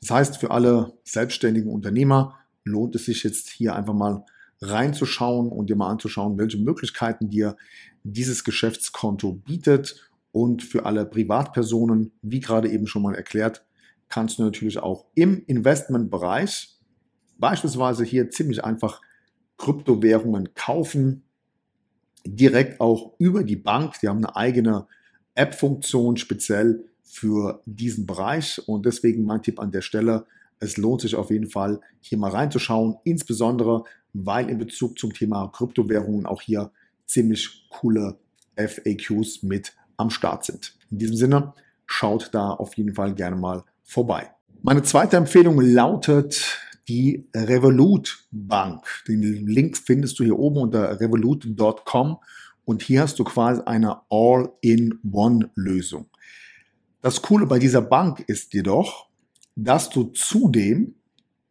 Das 0.00 0.10
heißt, 0.10 0.36
für 0.38 0.50
alle 0.50 0.92
selbstständigen 1.04 1.70
Unternehmer 1.70 2.38
lohnt 2.64 2.94
es 2.94 3.06
sich 3.06 3.22
jetzt 3.22 3.48
hier 3.48 3.74
einfach 3.74 3.94
mal 3.94 4.24
reinzuschauen 4.60 5.48
und 5.48 5.68
dir 5.68 5.76
mal 5.76 5.90
anzuschauen, 5.90 6.38
welche 6.38 6.58
Möglichkeiten 6.58 7.28
dir 7.28 7.56
dieses 8.02 8.44
Geschäftskonto 8.44 9.32
bietet. 9.32 10.10
Und 10.32 10.62
für 10.62 10.84
alle 10.84 11.06
Privatpersonen, 11.06 12.12
wie 12.22 12.40
gerade 12.40 12.68
eben 12.68 12.86
schon 12.86 13.02
mal 13.02 13.14
erklärt, 13.14 13.64
kannst 14.08 14.38
du 14.38 14.42
natürlich 14.42 14.78
auch 14.78 15.06
im 15.14 15.44
Investmentbereich 15.46 16.74
beispielsweise 17.38 18.04
hier 18.04 18.30
ziemlich 18.30 18.64
einfach 18.64 19.00
Kryptowährungen 19.58 20.54
kaufen, 20.54 21.24
direkt 22.24 22.80
auch 22.80 23.12
über 23.18 23.44
die 23.44 23.56
Bank. 23.56 23.94
Die 24.00 24.08
haben 24.08 24.24
eine 24.24 24.36
eigene 24.36 24.86
App-Funktion 25.34 26.16
speziell 26.16 26.84
für 27.02 27.62
diesen 27.66 28.06
Bereich 28.06 28.60
und 28.66 28.86
deswegen 28.86 29.24
mein 29.24 29.42
Tipp 29.42 29.60
an 29.60 29.70
der 29.70 29.82
Stelle, 29.82 30.26
es 30.58 30.76
lohnt 30.76 31.02
sich 31.02 31.14
auf 31.14 31.30
jeden 31.30 31.48
Fall 31.50 31.80
hier 32.00 32.18
mal 32.18 32.30
reinzuschauen, 32.30 32.96
insbesondere 33.04 33.84
weil 34.14 34.48
in 34.48 34.58
Bezug 34.58 34.98
zum 34.98 35.12
Thema 35.12 35.48
Kryptowährungen 35.48 36.24
auch 36.24 36.40
hier 36.40 36.70
ziemlich 37.04 37.68
coole 37.68 38.18
FAQs 38.56 39.42
mit 39.42 39.72
am 39.96 40.10
Start 40.10 40.44
sind. 40.44 40.76
In 40.90 40.98
diesem 40.98 41.16
Sinne, 41.16 41.52
schaut 41.86 42.30
da 42.32 42.50
auf 42.50 42.74
jeden 42.76 42.94
Fall 42.94 43.14
gerne 43.14 43.36
mal 43.36 43.64
vorbei. 43.82 44.30
Meine 44.62 44.82
zweite 44.82 45.16
Empfehlung 45.16 45.60
lautet 45.60 46.58
die 46.88 47.26
Revolut 47.34 48.26
Bank. 48.30 48.84
Den 49.08 49.22
Link 49.46 49.76
findest 49.76 50.18
du 50.18 50.24
hier 50.24 50.38
oben 50.38 50.58
unter 50.58 51.00
revolut.com 51.00 52.18
und 52.64 52.82
hier 52.82 53.02
hast 53.02 53.18
du 53.18 53.24
quasi 53.24 53.62
eine 53.64 54.00
All-in-One-Lösung. 54.10 56.08
Das 57.00 57.22
Coole 57.22 57.46
bei 57.46 57.58
dieser 57.58 57.82
Bank 57.82 58.24
ist 58.26 58.54
jedoch, 58.54 59.08
dass 59.56 59.90
du 59.90 60.04
zudem 60.04 60.94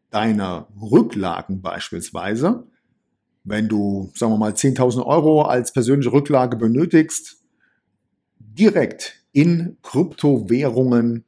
deine 0.10 0.68
Rücklagen 0.82 1.62
beispielsweise, 1.62 2.68
wenn 3.44 3.68
du, 3.68 4.12
sagen 4.16 4.34
wir 4.34 4.38
mal, 4.38 4.54
10.000 4.54 5.06
Euro 5.06 5.44
als 5.44 5.74
persönliche 5.74 6.12
Rücklage 6.12 6.58
benötigst, 6.58 7.44
direkt 8.40 9.24
in 9.32 9.78
Kryptowährungen 9.82 11.26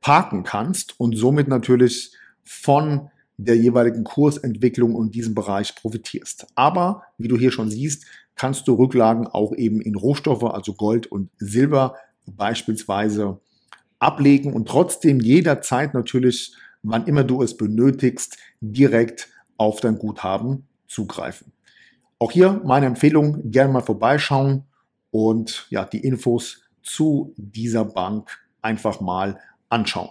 parken 0.00 0.42
kannst 0.42 1.00
und 1.00 1.16
somit 1.16 1.48
natürlich 1.48 2.12
von 2.44 3.10
der 3.36 3.56
jeweiligen 3.56 4.04
Kursentwicklung 4.04 4.96
in 4.96 5.10
diesem 5.10 5.34
Bereich 5.34 5.74
profitierst. 5.74 6.46
Aber 6.54 7.02
wie 7.18 7.28
du 7.28 7.36
hier 7.36 7.50
schon 7.50 7.70
siehst, 7.70 8.06
kannst 8.34 8.68
du 8.68 8.74
Rücklagen 8.74 9.26
auch 9.26 9.54
eben 9.54 9.80
in 9.80 9.94
Rohstoffe, 9.94 10.44
also 10.44 10.74
Gold 10.74 11.06
und 11.06 11.30
Silber 11.38 11.96
beispielsweise 12.26 13.40
ablegen 13.98 14.52
und 14.52 14.68
trotzdem 14.68 15.20
jederzeit 15.20 15.94
natürlich, 15.94 16.54
wann 16.82 17.06
immer 17.06 17.24
du 17.24 17.42
es 17.42 17.56
benötigst, 17.56 18.36
direkt 18.60 19.28
auf 19.56 19.80
dein 19.80 19.98
Guthaben 19.98 20.66
zugreifen. 20.86 21.52
Auch 22.18 22.30
hier 22.30 22.60
meine 22.64 22.86
Empfehlung, 22.86 23.50
gerne 23.50 23.72
mal 23.72 23.82
vorbeischauen 23.82 24.64
und 25.10 25.66
ja, 25.70 25.84
die 25.84 26.00
Infos 26.00 26.62
zu 26.82 27.34
dieser 27.36 27.84
Bank 27.84 28.38
einfach 28.62 29.00
mal 29.00 29.38
anschauen. 29.68 30.10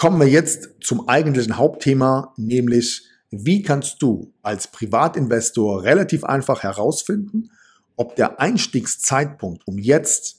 Kommen 0.00 0.18
wir 0.18 0.28
jetzt 0.28 0.70
zum 0.80 1.10
eigentlichen 1.10 1.58
Hauptthema, 1.58 2.32
nämlich 2.38 3.04
wie 3.30 3.60
kannst 3.60 4.00
du 4.00 4.32
als 4.40 4.68
Privatinvestor 4.68 5.82
relativ 5.82 6.24
einfach 6.24 6.62
herausfinden, 6.62 7.50
ob 7.96 8.16
der 8.16 8.40
Einstiegszeitpunkt, 8.40 9.68
um 9.68 9.76
jetzt 9.76 10.36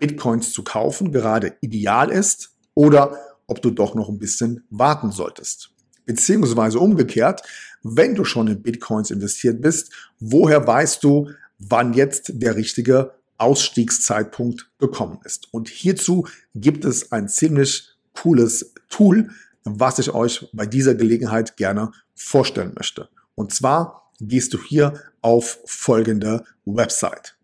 Bitcoins 0.00 0.52
zu 0.52 0.64
kaufen, 0.64 1.12
gerade 1.12 1.54
ideal 1.60 2.10
ist 2.10 2.56
oder 2.74 3.16
ob 3.46 3.62
du 3.62 3.70
doch 3.70 3.94
noch 3.94 4.08
ein 4.08 4.18
bisschen 4.18 4.64
warten 4.70 5.12
solltest. 5.12 5.70
Beziehungsweise 6.04 6.80
umgekehrt, 6.80 7.42
wenn 7.84 8.16
du 8.16 8.24
schon 8.24 8.48
in 8.48 8.60
Bitcoins 8.60 9.12
investiert 9.12 9.62
bist, 9.62 9.92
woher 10.18 10.66
weißt 10.66 11.04
du, 11.04 11.30
wann 11.60 11.94
jetzt 11.94 12.32
der 12.42 12.56
richtige 12.56 13.12
Ausstiegszeitpunkt 13.38 14.68
gekommen 14.80 15.20
ist? 15.22 15.46
Und 15.54 15.68
hierzu 15.68 16.26
gibt 16.56 16.84
es 16.84 17.12
ein 17.12 17.28
ziemlich 17.28 17.95
cooles 18.16 18.74
Tool, 18.88 19.30
was 19.64 19.98
ich 19.98 20.14
euch 20.14 20.48
bei 20.52 20.66
dieser 20.66 20.94
Gelegenheit 20.94 21.56
gerne 21.56 21.90
vorstellen 22.14 22.74
möchte. 22.74 23.08
Und 23.34 23.52
zwar 23.52 24.12
gehst 24.20 24.54
du 24.54 24.62
hier 24.62 24.94
auf 25.20 25.58
folgende 25.66 26.44
Website. 26.64 27.36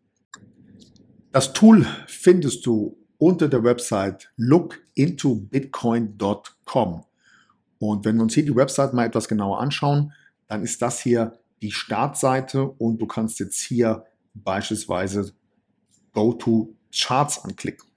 Das 1.32 1.52
Tool 1.52 1.84
findest 2.06 2.64
du 2.66 2.96
unter 3.18 3.48
der 3.48 3.64
Website 3.64 4.30
lookintobitcoin.com. 4.36 7.04
Und 7.78 8.04
wenn 8.04 8.16
wir 8.16 8.22
uns 8.22 8.34
hier 8.34 8.44
die 8.44 8.54
Website 8.54 8.92
mal 8.94 9.06
etwas 9.06 9.26
genauer 9.28 9.58
anschauen, 9.60 10.12
dann 10.48 10.62
ist 10.62 10.82
das 10.82 11.00
hier 11.00 11.38
die 11.62 11.72
Startseite 11.72 12.64
und 12.64 12.98
du 12.98 13.06
kannst 13.06 13.40
jetzt 13.40 13.60
hier 13.60 14.04
beispielsweise 14.34 15.32
Go 16.12 16.32
to 16.32 16.74
Charts 16.94 17.44
anklicken. 17.44 17.88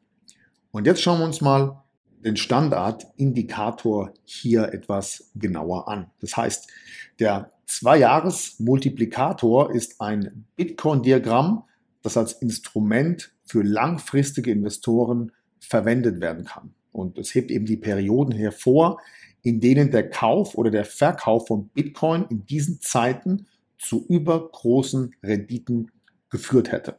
Und 0.72 0.88
jetzt 0.88 1.02
schauen 1.02 1.20
wir 1.20 1.26
uns 1.26 1.42
mal 1.42 1.84
den 2.26 2.36
Standardindikator 2.36 4.14
hier 4.26 4.74
etwas 4.74 5.32
genauer 5.36 5.88
an. 5.88 6.08
Das 6.20 6.36
heißt, 6.36 6.68
der 7.20 7.54
Zwei-Jahres-Multiplikator 7.68 9.74
ist 9.74 10.02
ein 10.02 10.46
Bitcoin-Diagramm, 10.56 11.64
das 12.02 12.18
als 12.18 12.34
Instrument 12.34 13.34
für 13.44 13.64
langfristige 13.64 14.52
Investoren 14.52 15.32
verwendet 15.60 16.22
werden 16.22 16.46
kann. 16.46 16.74
Und 16.92 17.18
es 17.18 17.34
hebt 17.34 17.50
eben 17.52 17.66
die 17.66 17.78
Perioden 17.78 18.34
hervor, 18.34 19.00
in 19.42 19.60
denen 19.60 19.92
der 19.92 20.10
Kauf 20.10 20.56
oder 20.56 20.72
der 20.72 20.86
Verkauf 20.86 21.48
von 21.48 21.68
Bitcoin 21.70 22.26
in 22.30 22.46
diesen 22.46 22.82
Zeiten 22.82 23.48
zu 23.78 24.06
übergroßen 24.08 25.16
Renditen 25.24 25.92
geführt 26.30 26.72
hätte. 26.72 26.98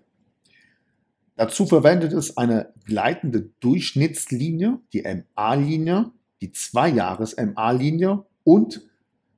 Dazu 1.37 1.67
verwendet 1.67 2.15
es 2.15 2.39
eine 2.39 2.73
gleitende 2.87 3.51
Durchschnittslinie, 3.61 4.81
die 4.95 5.03
MA-Linie, 5.03 6.11
die 6.41 6.51
Zwei-Jahres-MA-Linie 6.53 8.25
und 8.43 8.83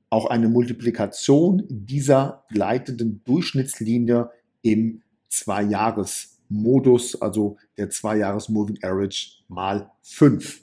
auch 0.09 0.27
eine 0.31 0.49
Multiplikation 0.49 1.65
dieser 1.69 2.45
gleitenden 2.51 3.23
Durchschnittslinie 3.25 4.31
im 4.63 5.03
Zwei-Jahres-Modus, 5.29 7.21
also 7.21 7.57
der 7.77 7.91
Zwei-Jahres-Moving 7.91 8.79
Average 8.83 9.43
mal 9.49 9.91
5. 10.03 10.63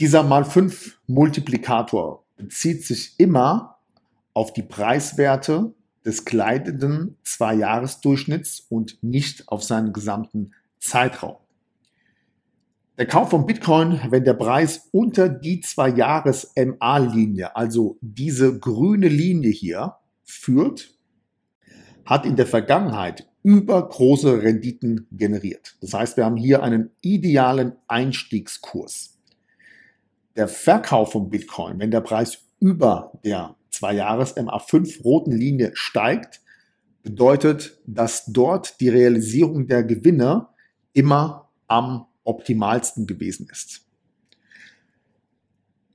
Dieser 0.00 0.22
mal 0.22 0.44
5 0.44 0.98
Multiplikator 1.06 2.24
bezieht 2.36 2.84
sich 2.84 3.14
immer 3.18 3.78
auf 4.32 4.54
die 4.54 4.62
Preiswerte 4.62 5.74
des 6.04 6.24
gleitenden 6.24 7.16
Zwei-Jahres-Durchschnitts 7.22 8.66
und 8.68 9.02
nicht 9.02 9.48
auf 9.48 9.62
seinen 9.62 9.92
gesamten 9.92 10.52
Zeitraum. 10.80 11.36
Der 12.98 13.06
Kauf 13.06 13.30
von 13.30 13.46
Bitcoin, 13.46 14.00
wenn 14.10 14.24
der 14.24 14.34
Preis 14.34 14.88
unter 14.92 15.28
die 15.28 15.60
Zwei-Jahres-MA-Linie, 15.60 17.56
also 17.56 17.96
diese 18.00 18.58
grüne 18.58 19.08
Linie 19.08 19.50
hier, 19.50 19.96
führt, 20.24 20.90
hat 22.04 22.26
in 22.26 22.36
der 22.36 22.46
Vergangenheit 22.46 23.28
übergroße 23.42 24.42
Renditen 24.42 25.06
generiert. 25.10 25.76
Das 25.80 25.94
heißt, 25.94 26.16
wir 26.16 26.24
haben 26.24 26.36
hier 26.36 26.62
einen 26.62 26.90
idealen 27.00 27.72
Einstiegskurs. 27.88 29.18
Der 30.36 30.48
Verkauf 30.48 31.12
von 31.12 31.30
Bitcoin, 31.30 31.78
wenn 31.78 31.90
der 31.90 32.00
Preis 32.00 32.38
über 32.60 33.12
der 33.24 33.56
2-Jahres 33.82 34.36
MA5 34.36 35.02
roten 35.02 35.32
Linie 35.32 35.72
steigt, 35.74 36.40
bedeutet, 37.02 37.80
dass 37.86 38.26
dort 38.26 38.80
die 38.80 38.88
Realisierung 38.88 39.66
der 39.66 39.82
Gewinne 39.82 40.48
immer 40.92 41.50
am 41.66 42.06
optimalsten 42.24 43.06
gewesen 43.06 43.48
ist. 43.50 43.80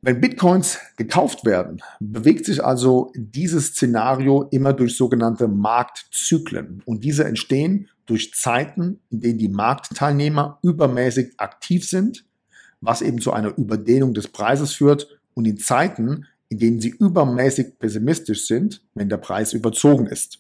Wenn 0.01 0.22
Bitcoins 0.22 0.79
gekauft 0.96 1.44
werden, 1.44 1.82
bewegt 2.00 2.46
sich 2.46 2.63
also 2.63 3.12
dieses 3.15 3.67
Szenario 3.67 4.44
immer 4.51 4.74
durch 4.74 4.96
sogenannte 4.96 5.48
Marktzyklen. 5.48 6.84
Und 6.86 7.03
diese 7.03 7.25
entstehen 7.25 7.89
durch 8.06 8.34
Zeiten, 8.34 9.00
in 9.10 9.22
denen 9.22 9.39
die 9.39 9.50
Marktteilnehmer 9.50 10.60
übermäßig 10.62 11.34
aktiv 11.38 11.88
sind, 11.89 12.25
was 12.79 13.01
eben 13.01 13.20
zu 13.20 13.34
einer 13.34 13.58
Überdehnung 13.58 14.13
des 14.13 14.27
Preises 14.27 14.74
führt, 14.74 15.20
und 15.34 15.46
in 15.46 15.58
Zeiten, 15.58 16.25
in 16.50 16.60
denen 16.60 16.82
sie 16.82 16.89
übermäßig 16.89 17.80
pessimistisch 17.80 18.48
sind, 18.48 18.82
wenn 18.94 19.10
der 19.10 19.18
Preis 19.18 19.54
überzogen 19.54 20.08
ist. 20.08 20.39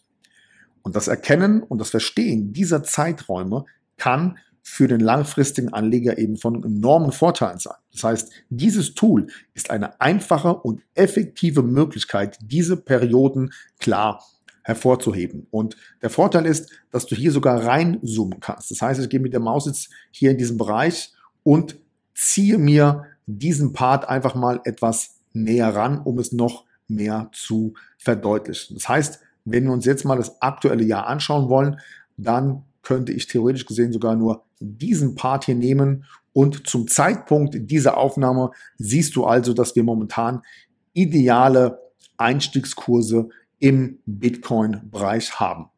Und 0.81 0.95
das 0.95 1.07
Erkennen 1.07 1.63
und 1.63 1.79
das 1.79 1.89
Verstehen 1.89 2.53
dieser 2.53 2.83
Zeiträume 2.83 3.65
kann 3.97 4.37
für 4.63 4.87
den 4.87 4.99
langfristigen 4.99 5.73
Anleger 5.73 6.17
eben 6.17 6.37
von 6.37 6.63
enormen 6.63 7.11
Vorteilen 7.11 7.59
sein. 7.59 7.77
Das 7.93 8.03
heißt, 8.03 8.31
dieses 8.49 8.95
Tool 8.95 9.27
ist 9.53 9.69
eine 9.69 9.99
einfache 10.01 10.53
und 10.53 10.81
effektive 10.93 11.63
Möglichkeit, 11.63 12.37
diese 12.41 12.77
Perioden 12.77 13.53
klar 13.79 14.23
hervorzuheben. 14.63 15.47
Und 15.51 15.77
der 16.01 16.09
Vorteil 16.09 16.45
ist, 16.45 16.69
dass 16.91 17.05
du 17.05 17.15
hier 17.15 17.31
sogar 17.31 17.65
reinzoomen 17.65 18.41
kannst. 18.41 18.69
Das 18.69 18.81
heißt, 18.81 18.99
ich 19.01 19.09
gehe 19.09 19.21
mit 19.21 19.31
der 19.31 19.39
Maus 19.39 19.65
jetzt 19.65 19.89
hier 20.11 20.31
in 20.31 20.37
diesen 20.37 20.57
Bereich 20.57 21.13
und 21.43 21.79
ziehe 22.13 22.57
mir 22.57 23.05
diesen 23.25 23.71
Part 23.71 24.07
einfach 24.09 24.35
mal 24.35 24.59
etwas 24.65 25.16
näher 25.43 25.75
ran, 25.75 25.99
um 25.99 26.19
es 26.19 26.31
noch 26.31 26.65
mehr 26.87 27.29
zu 27.33 27.73
verdeutlichen. 27.97 28.75
Das 28.75 28.87
heißt, 28.87 29.19
wenn 29.45 29.65
wir 29.65 29.71
uns 29.71 29.85
jetzt 29.85 30.05
mal 30.05 30.17
das 30.17 30.41
aktuelle 30.41 30.83
Jahr 30.83 31.07
anschauen 31.07 31.49
wollen, 31.49 31.79
dann 32.17 32.63
könnte 32.81 33.11
ich 33.11 33.27
theoretisch 33.27 33.65
gesehen 33.65 33.91
sogar 33.91 34.15
nur 34.15 34.43
diesen 34.59 35.15
Part 35.15 35.45
hier 35.45 35.55
nehmen 35.55 36.05
und 36.37 36.67
zum 36.67 36.87
Zeitpunkt 36.87 37.57
dieser 37.71 37.97
Aufnahme 37.97 38.51
siehst 38.77 39.15
du 39.15 39.25
also, 39.25 39.53
dass 39.53 39.75
wir 39.75 39.83
momentan 39.83 40.43
ideale 40.93 41.79
Einstiegskurse 42.17 43.29
im 43.57 43.97
Bitcoin-Bereich 44.05 45.39
haben. 45.39 45.69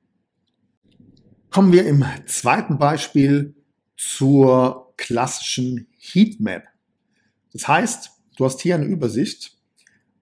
Kommen 1.50 1.72
wir 1.72 1.86
im 1.88 2.04
zweiten 2.26 2.78
Beispiel 2.78 3.56
zur 3.96 4.94
klassischen 4.98 5.88
Heatmap. 5.98 6.64
Das 7.54 7.68
heißt, 7.68 8.12
du 8.40 8.46
hast 8.46 8.62
hier 8.62 8.76
eine 8.76 8.86
Übersicht, 8.86 9.58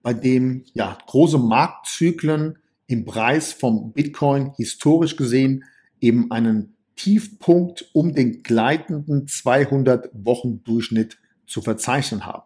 bei 0.02 0.12
dem 0.12 0.64
ja 0.74 0.98
große 1.06 1.38
Marktzyklen 1.38 2.58
im 2.88 3.04
Preis 3.04 3.52
vom 3.52 3.92
Bitcoin 3.92 4.52
historisch 4.56 5.14
gesehen 5.16 5.64
eben 6.00 6.30
einen 6.30 6.74
Tiefpunkt 6.96 7.88
um 7.92 8.14
den 8.14 8.42
gleitenden 8.42 9.26
200-Wochen-Durchschnitt 9.26 11.18
zu 11.46 11.62
verzeichnen 11.62 12.26
haben. 12.26 12.42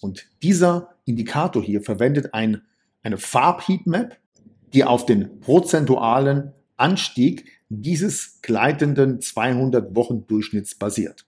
Und 0.00 0.28
dieser 0.42 0.94
Indikator 1.06 1.62
hier 1.62 1.82
verwendet 1.82 2.32
ein, 2.32 2.62
eine 3.02 3.18
Farbheatmap, 3.18 4.16
die 4.72 4.84
auf 4.84 5.06
den 5.06 5.40
prozentualen 5.40 6.52
Anstieg 6.76 7.50
dieses 7.68 8.40
gleitenden 8.42 9.18
200-Wochen-Durchschnitts 9.18 10.76
basiert. 10.76 11.26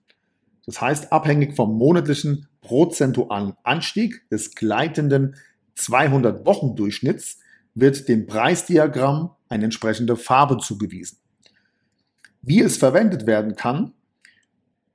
Das 0.66 0.80
heißt, 0.80 1.12
abhängig 1.12 1.56
vom 1.56 1.76
monatlichen 1.76 2.48
prozentualen 2.60 3.54
Anstieg 3.64 4.28
des 4.30 4.54
gleitenden 4.54 5.36
200-Wochen-Durchschnitts 5.76 7.38
wird 7.74 8.08
dem 8.08 8.26
Preisdiagramm 8.26 9.30
eine 9.48 9.64
entsprechende 9.64 10.16
Farbe 10.16 10.58
zugewiesen. 10.58 11.18
Wie 12.42 12.60
es 12.60 12.76
verwendet 12.76 13.26
werden 13.26 13.56
kann, 13.56 13.92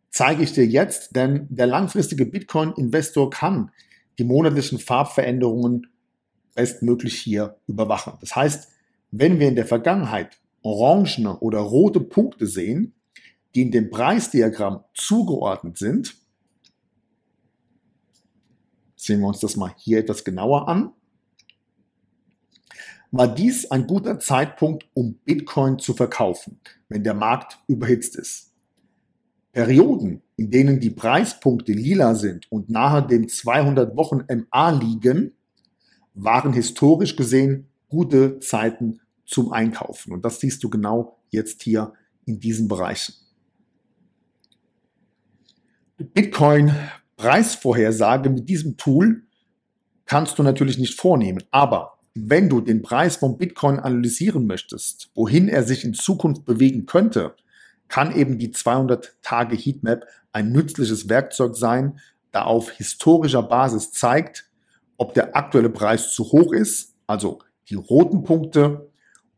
zeige 0.09 0.43
ich 0.43 0.53
dir 0.53 0.65
jetzt, 0.65 1.15
denn 1.15 1.47
der 1.49 1.67
langfristige 1.67 2.25
Bitcoin-Investor 2.25 3.29
kann 3.29 3.71
die 4.19 4.23
monatlichen 4.23 4.79
Farbveränderungen 4.79 5.87
bestmöglich 6.55 7.15
hier 7.19 7.57
überwachen. 7.67 8.13
Das 8.19 8.35
heißt, 8.35 8.69
wenn 9.11 9.39
wir 9.39 9.47
in 9.47 9.55
der 9.55 9.65
Vergangenheit 9.65 10.39
orangene 10.61 11.37
oder 11.39 11.59
rote 11.59 11.99
Punkte 11.99 12.47
sehen, 12.47 12.93
die 13.55 13.61
in 13.63 13.71
dem 13.71 13.89
Preisdiagramm 13.89 14.83
zugeordnet 14.93 15.77
sind, 15.77 16.15
sehen 18.95 19.21
wir 19.21 19.27
uns 19.27 19.39
das 19.39 19.55
mal 19.55 19.73
hier 19.77 19.99
etwas 19.99 20.23
genauer 20.23 20.67
an, 20.67 20.91
war 23.11 23.33
dies 23.33 23.71
ein 23.71 23.87
guter 23.87 24.19
Zeitpunkt, 24.19 24.85
um 24.93 25.15
Bitcoin 25.25 25.79
zu 25.79 25.93
verkaufen, 25.93 26.59
wenn 26.89 27.03
der 27.03 27.13
Markt 27.13 27.59
überhitzt 27.67 28.15
ist. 28.15 28.53
Perioden, 29.53 30.21
in 30.35 30.51
denen 30.51 30.79
die 30.79 30.89
Preispunkte 30.89 31.71
lila 31.71 32.15
sind 32.15 32.51
und 32.51 32.69
nahe 32.69 33.05
dem 33.05 33.27
200 33.27 33.95
Wochen 33.95 34.23
MA 34.29 34.69
liegen, 34.71 35.33
waren 36.13 36.53
historisch 36.53 37.15
gesehen 37.15 37.67
gute 37.89 38.39
Zeiten 38.39 38.99
zum 39.25 39.51
Einkaufen. 39.51 40.13
Und 40.13 40.25
das 40.25 40.39
siehst 40.39 40.63
du 40.63 40.69
genau 40.69 41.17
jetzt 41.29 41.63
hier 41.63 41.93
in 42.25 42.39
diesen 42.39 42.67
Bereichen. 42.67 43.13
Bitcoin 45.97 46.75
Preisvorhersage 47.15 48.29
mit 48.29 48.47
diesem 48.47 48.77
Tool 48.77 49.23
kannst 50.05 50.37
du 50.37 50.43
natürlich 50.43 50.77
nicht 50.77 50.93
vornehmen, 50.93 51.43
aber 51.49 51.97
wenn 52.13 52.49
du 52.49 52.61
den 52.61 52.83
Preis 52.83 53.15
von 53.15 53.39
Bitcoin 53.39 53.79
analysieren 53.79 54.45
möchtest, 54.45 55.09
wohin 55.15 55.47
er 55.47 55.63
sich 55.63 55.83
in 55.83 55.95
Zukunft 55.95 56.45
bewegen 56.45 56.85
könnte, 56.85 57.35
kann 57.87 58.15
eben 58.15 58.37
die 58.37 58.51
200 58.51 59.17
Tage 59.23 59.55
Heatmap 59.55 60.05
ein 60.33 60.51
nützliches 60.51 61.09
Werkzeug 61.09 61.55
sein, 61.55 61.99
da 62.31 62.43
auf 62.43 62.69
historischer 62.69 63.41
Basis 63.41 63.91
zeigt, 63.91 64.51
ob 64.97 65.15
der 65.15 65.35
aktuelle 65.35 65.71
Preis 65.71 66.11
zu 66.11 66.25
hoch 66.25 66.53
ist, 66.53 66.93
also 67.07 67.39
die 67.69 67.75
roten 67.75 68.23
Punkte, 68.23 68.91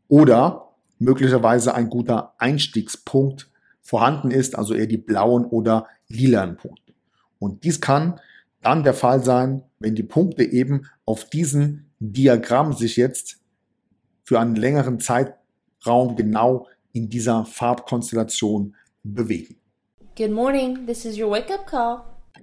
oder 0.08 0.74
möglicherweise 0.98 1.74
ein 1.74 1.88
guter 1.88 2.34
Einstiegspunkt 2.36 3.50
vorhanden 3.80 4.30
ist, 4.30 4.56
also 4.56 4.74
eher 4.74 4.86
die 4.86 4.98
blauen 4.98 5.46
oder 5.46 5.86
lilanen 6.10 6.56
Punkte. 6.56 6.92
Und 7.38 7.64
dies 7.64 7.80
kann 7.80 8.20
dann 8.62 8.84
der 8.84 8.94
Fall 8.94 9.24
sein, 9.24 9.62
wenn 9.78 9.94
die 9.94 10.02
Punkte 10.02 10.44
eben 10.44 10.86
auf 11.06 11.24
diesen 11.24 11.90
Diagramm 11.98 12.74
sich 12.74 12.96
jetzt 12.96 13.38
für 14.24 14.38
einen 14.38 14.56
längeren 14.56 15.00
Zeitraum 15.00 16.16
genau 16.16 16.66
in 16.92 17.08
dieser 17.08 17.46
Farbkonstellation 17.46 18.76
bewegen. 19.02 19.56
Good 20.16 20.30
morning, 20.30 20.86
this 20.86 21.04
is 21.04 21.18
your 21.18 21.30
wake-up 21.30 21.66
call. 21.66 22.02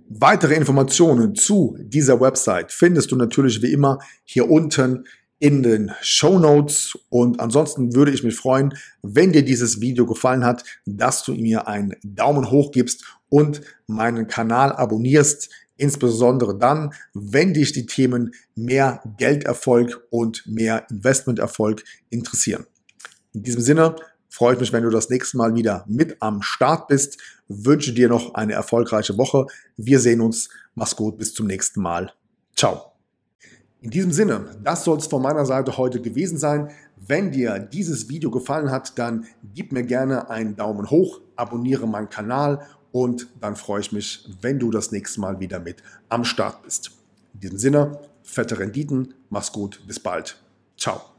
Weitere 0.09 0.55
Informationen 0.55 1.35
zu 1.35 1.77
dieser 1.79 2.19
Website 2.19 2.71
findest 2.71 3.11
du 3.11 3.15
natürlich 3.15 3.61
wie 3.61 3.71
immer 3.71 3.99
hier 4.23 4.49
unten 4.49 5.05
in 5.39 5.63
den 5.63 5.91
Show 6.01 6.39
Notes. 6.39 6.97
Und 7.09 7.39
ansonsten 7.39 7.95
würde 7.95 8.11
ich 8.11 8.23
mich 8.23 8.35
freuen, 8.35 8.73
wenn 9.01 9.31
dir 9.31 9.43
dieses 9.43 9.81
Video 9.81 10.05
gefallen 10.05 10.45
hat, 10.45 10.63
dass 10.85 11.23
du 11.23 11.33
mir 11.33 11.67
einen 11.67 11.95
Daumen 12.03 12.49
hoch 12.49 12.71
gibst 12.71 13.05
und 13.29 13.61
meinen 13.87 14.27
Kanal 14.27 14.71
abonnierst. 14.71 15.49
Insbesondere 15.77 16.57
dann, 16.57 16.93
wenn 17.13 17.53
dich 17.53 17.71
die 17.71 17.85
Themen 17.85 18.33
mehr 18.55 19.01
Gelderfolg 19.17 20.05
und 20.09 20.43
mehr 20.47 20.89
Investmenterfolg 20.89 21.83
interessieren. 22.09 22.65
In 23.33 23.43
diesem 23.43 23.61
Sinne 23.61 23.95
freue 24.29 24.55
ich 24.55 24.59
mich, 24.59 24.73
wenn 24.73 24.83
du 24.83 24.89
das 24.89 25.09
nächste 25.09 25.37
Mal 25.37 25.55
wieder 25.55 25.85
mit 25.87 26.17
am 26.19 26.41
Start 26.41 26.87
bist. 26.87 27.19
Wünsche 27.47 27.93
dir 27.93 28.09
noch 28.09 28.33
eine 28.33 28.53
erfolgreiche 28.53 29.17
Woche. 29.17 29.45
Wir 29.77 29.99
sehen 29.99 30.21
uns. 30.21 30.49
Mach's 30.73 30.95
gut. 30.95 31.17
Bis 31.17 31.33
zum 31.33 31.45
nächsten 31.47 31.81
Mal. 31.81 32.11
Ciao. 32.55 32.93
In 33.81 33.91
diesem 33.91 34.11
Sinne, 34.11 34.57
das 34.63 34.83
soll 34.83 34.97
es 34.97 35.05
von 35.05 35.21
meiner 35.21 35.45
Seite 35.45 35.77
heute 35.77 36.01
gewesen 36.01 36.39
sein. 36.39 36.71
Wenn 36.95 37.31
dir 37.31 37.59
dieses 37.59 38.09
Video 38.09 38.31
gefallen 38.31 38.71
hat, 38.71 38.97
dann 38.97 39.25
gib 39.53 39.71
mir 39.71 39.83
gerne 39.83 40.29
einen 40.31 40.55
Daumen 40.55 40.89
hoch, 40.89 41.21
abonniere 41.35 41.87
meinen 41.87 42.09
Kanal 42.09 42.65
und 43.03 43.27
dann 43.41 43.55
freue 43.55 43.81
ich 43.81 43.91
mich, 43.91 44.27
wenn 44.41 44.59
du 44.59 44.71
das 44.71 44.91
nächste 44.91 45.21
Mal 45.21 45.39
wieder 45.39 45.59
mit 45.59 45.83
am 46.09 46.23
Start 46.23 46.63
bist. 46.63 46.91
In 47.33 47.39
diesem 47.41 47.57
Sinne, 47.59 47.99
fette 48.23 48.59
Renditen, 48.59 49.13
mach's 49.29 49.51
gut, 49.51 49.81
bis 49.87 49.99
bald. 49.99 50.37
Ciao. 50.77 51.16